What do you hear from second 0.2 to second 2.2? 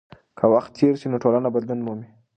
که وخت تېر سي نو ټولنه بدلون مومي.